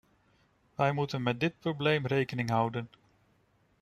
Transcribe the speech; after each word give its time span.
Wij 0.75 0.91
moeten 0.91 1.23
met 1.23 1.39
dit 1.39 1.59
probleem 1.59 2.05
rekening 2.05 2.49
houden. 2.49 2.89